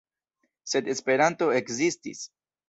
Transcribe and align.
Sed 0.73 0.89
Esperanto 0.93 1.51
ekzistis! 1.61 2.25